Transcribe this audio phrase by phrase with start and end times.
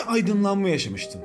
[0.00, 1.20] bir aydınlanma yaşamıştım.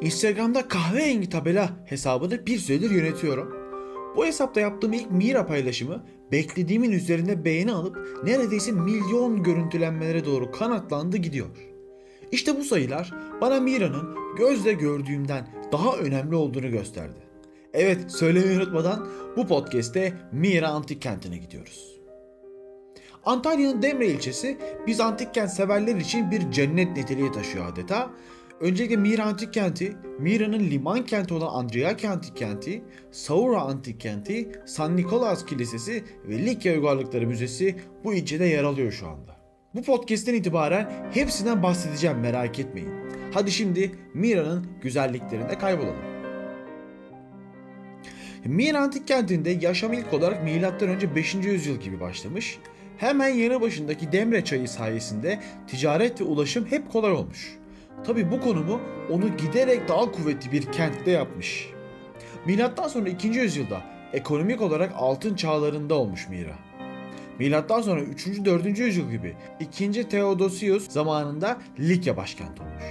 [0.00, 3.54] Instagram'da kahverengi tabela hesabını bir süredir yönetiyorum.
[4.16, 11.16] Bu hesapta yaptığım ilk Mira paylaşımı beklediğimin üzerinde beğeni alıp neredeyse milyon görüntülenmelere doğru kanatlandı
[11.16, 11.46] gidiyor.
[12.32, 17.18] İşte bu sayılar bana Mira'nın gözle gördüğümden daha önemli olduğunu gösterdi.
[17.72, 22.03] Evet söylemeyi unutmadan bu podcast'te Mira Antik Kenti'ne gidiyoruz.
[23.26, 28.10] Antalya'nın Demre ilçesi biz antik kent severler için bir cennet niteliği taşıyor adeta.
[28.60, 34.96] Öncelikle Mira Antik Kenti, Mira'nın liman kenti olan Andriaki Antik Kenti, Saura Antik Kenti, San
[34.96, 39.36] Nikolaus Kilisesi ve Likya Uygarlıkları Müzesi bu ilçede yer alıyor şu anda.
[39.74, 42.90] Bu podcast'ten itibaren hepsinden bahsedeceğim merak etmeyin.
[43.32, 46.14] Hadi şimdi Mira'nın güzelliklerinde kaybolalım.
[48.44, 51.14] Mira Antik Kenti'nde yaşam ilk olarak M.Ö.
[51.14, 51.34] 5.
[51.34, 52.58] yüzyıl gibi başlamış.
[52.98, 57.58] Hemen yanı başındaki Demre çayı sayesinde ticaret ve ulaşım hep kolay olmuş.
[58.06, 58.80] Tabi bu konumu
[59.10, 61.70] onu giderek daha kuvvetli bir kentte yapmış.
[62.46, 63.28] Milattan sonra 2.
[63.28, 63.82] yüzyılda
[64.12, 66.58] ekonomik olarak altın çağlarında olmuş Mira.
[67.38, 68.26] Milattan sonra 3.
[68.44, 68.78] 4.
[68.78, 70.08] yüzyıl gibi 2.
[70.08, 72.84] Theodosius zamanında Likya başkent olmuş.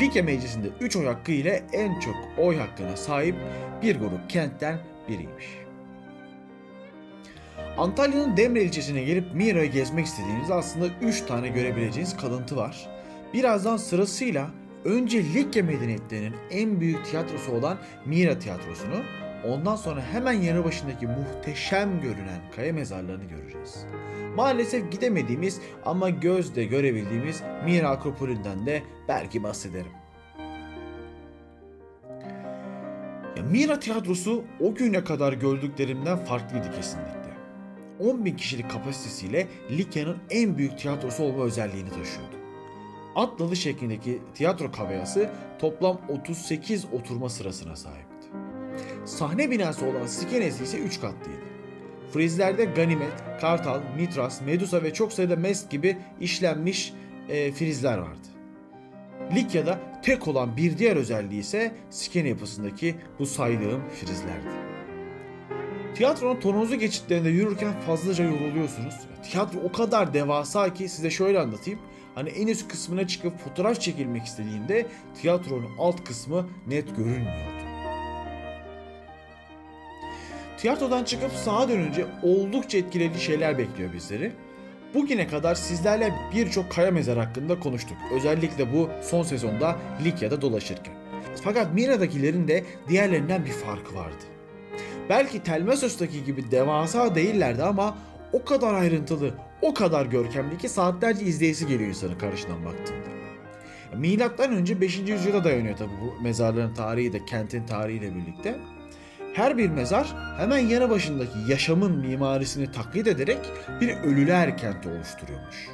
[0.00, 3.34] Likya meclisinde 3 oy hakkı ile en çok oy hakkına sahip
[3.82, 5.67] bir grup kentten biriymiş.
[7.78, 12.88] Antalya'nın Demre ilçesine gelip Mira'yı gezmek istediğiniz aslında 3 tane görebileceğiniz kalıntı var.
[13.34, 14.50] Birazdan sırasıyla
[14.84, 19.02] önce Likya medeniyetlerinin en büyük tiyatrosu olan Mira tiyatrosunu,
[19.46, 23.86] ondan sonra hemen yanı başındaki muhteşem görünen kaya mezarlarını göreceğiz.
[24.36, 29.92] Maalesef gidemediğimiz ama gözle görebildiğimiz Mira Akropolü'nden de belki bahsederim.
[33.36, 37.17] Ya Mira tiyatrosu o güne kadar gördüklerimden farklıydı kesinlikle.
[38.00, 42.36] 10 bin kişilik kapasitesiyle Likya'nın en büyük tiyatrosu olma özelliğini taşıyordu.
[43.14, 48.28] Atlalı şeklindeki tiyatro kamerası toplam 38 oturma sırasına sahipti.
[49.04, 51.40] Sahne binası olan skenesi ise 3 katlıydı.
[52.12, 56.92] Frizlerde ganimet, kartal, mitras, medusa ve çok sayıda mest gibi işlenmiş
[57.28, 58.28] e, frizler vardı.
[59.34, 64.67] Likya'da tek olan bir diğer özelliği ise skene yapısındaki bu saydığım frizlerdi.
[65.98, 68.94] Tiyatronun tonozlu geçitlerinde yürürken fazlaca yoruluyorsunuz.
[69.30, 71.78] Tiyatro o kadar devasa ki size şöyle anlatayım.
[72.14, 74.86] Hani en üst kısmına çıkıp fotoğraf çekilmek istediğinde
[75.22, 77.62] tiyatronun alt kısmı net görünmüyordu.
[80.58, 84.32] Tiyatrodan çıkıp sağa dönünce oldukça etkileyici şeyler bekliyor bizleri.
[84.94, 87.96] Bugüne kadar sizlerle birçok kaya mezar hakkında konuştuk.
[88.14, 90.94] Özellikle bu son sezonda Likya'da dolaşırken.
[91.44, 94.37] Fakat Mira'dakilerin de diğerlerinden bir farkı vardı.
[95.08, 97.98] Belki Telmesos'taki gibi devasa değillerdi ama
[98.32, 99.30] o kadar ayrıntılı,
[99.62, 103.08] o kadar görkemli ki saatlerce izleyisi geliyor insanı karşıdan baktığında.
[103.96, 104.98] Milattan önce 5.
[104.98, 108.58] yüzyıla dayanıyor tabi bu mezarların tarihi de kentin tarihiyle birlikte.
[109.34, 113.38] Her bir mezar hemen yanı başındaki yaşamın mimarisini taklit ederek
[113.80, 115.68] bir ölüler kenti oluşturuyormuş.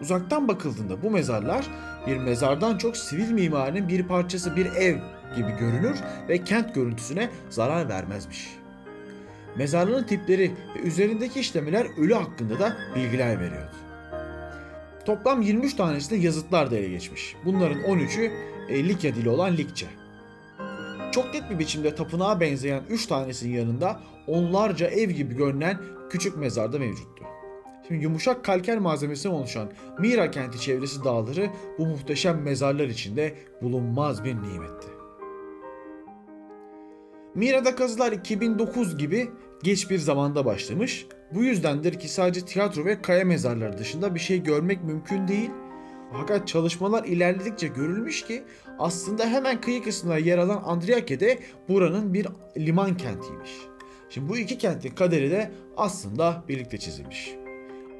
[0.00, 1.66] Uzaktan bakıldığında bu mezarlar
[2.06, 4.96] bir mezardan çok sivil mimarinin bir parçası bir ev
[5.36, 5.98] gibi görünür
[6.28, 8.56] ve kent görüntüsüne zarar vermezmiş.
[9.56, 13.76] Mezarlığın tipleri ve üzerindeki işlemeler ölü hakkında da bilgiler veriyordu.
[15.04, 17.36] Toplam 23 tanesi de yazıtlar da ele geçmiş.
[17.44, 18.30] Bunların 13'ü
[18.68, 19.86] e, Likya dili olan Likçe.
[21.12, 25.78] Çok net bir biçimde tapınağa benzeyen 3 tanesinin yanında onlarca ev gibi görünen
[26.10, 27.24] küçük mezarda mevcuttu.
[27.88, 34.34] Şimdi yumuşak kalker malzemesinden oluşan Mira kenti çevresi dağları bu muhteşem mezarlar içinde bulunmaz bir
[34.34, 34.95] nimetti.
[37.36, 39.30] Mira'da kazılar 2009 gibi
[39.62, 41.06] geç bir zamanda başlamış.
[41.34, 45.50] Bu yüzdendir ki sadece tiyatro ve kaya mezarları dışında bir şey görmek mümkün değil.
[46.12, 48.42] Fakat çalışmalar ilerledikçe görülmüş ki
[48.78, 51.38] aslında hemen kıyı kısmına yer alan Andriyake'de
[51.68, 52.26] buranın bir
[52.56, 53.50] liman kentiymiş.
[54.10, 57.34] Şimdi bu iki kentin kaderi de aslında birlikte çizilmiş.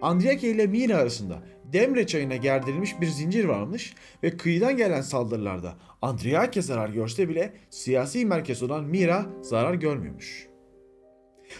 [0.03, 1.43] Andriyake ile Mira arasında
[1.73, 8.27] Demre çayına gerdirilmiş bir zincir varmış ve kıyıdan gelen saldırılarda Andriyake zarar görse bile siyasi
[8.27, 10.49] merkez olan Mira zarar görmüyormuş.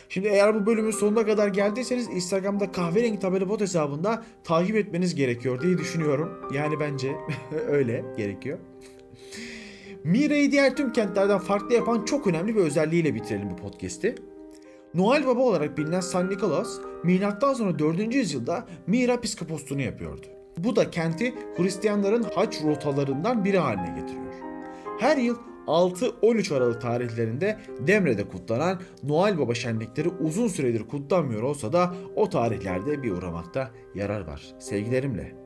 [0.09, 5.63] Şimdi eğer bu bölümün sonuna kadar geldiyseniz Instagram'da kahverengi tabela bot hesabında takip etmeniz gerekiyor
[5.63, 6.51] diye düşünüyorum.
[6.55, 7.17] Yani bence
[7.69, 8.59] öyle gerekiyor.
[10.05, 14.15] Mira'yı diğer tüm kentlerden farklı yapan çok önemli bir özelliğiyle bitirelim bu podcast'i.
[14.97, 18.15] Noel Baba olarak bilinen San Nicholas, milattan sonra 4.
[18.15, 20.27] yüzyılda Mira piskoposluğunu yapıyordu.
[20.59, 24.35] Bu da kenti Hristiyanların haç rotalarından biri haline getiriyor.
[24.99, 31.95] Her yıl 6-13 Aralık tarihlerinde Demre'de kutlanan Noel Baba şenlikleri uzun süredir kutlanmıyor olsa da
[32.17, 34.43] o tarihlerde bir uğramakta yarar var.
[34.59, 35.46] Sevgilerimle.